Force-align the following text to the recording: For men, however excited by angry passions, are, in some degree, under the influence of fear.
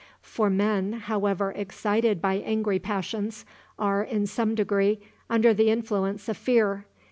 For 0.23 0.49
men, 0.49 0.93
however 0.93 1.51
excited 1.51 2.23
by 2.23 2.37
angry 2.37 2.79
passions, 2.79 3.45
are, 3.77 4.01
in 4.01 4.25
some 4.25 4.55
degree, 4.55 4.99
under 5.29 5.53
the 5.53 5.69
influence 5.69 6.27
of 6.27 6.37
fear. 6.37 6.87